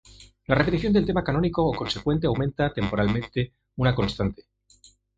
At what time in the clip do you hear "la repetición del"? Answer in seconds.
0.47-1.05